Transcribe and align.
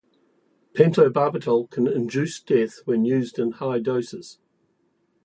Pentobarbital 0.73 1.69
can 1.69 1.85
induce 1.87 2.39
death 2.41 2.79
when 2.85 3.05
used 3.05 3.37
in 3.37 3.51
high 3.51 3.77
doses. 3.77 4.39